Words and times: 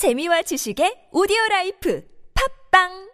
재미와 0.00 0.40
지식의 0.48 1.12
오디오 1.12 1.36
라이프. 1.50 2.00
팝빵! 2.32 3.09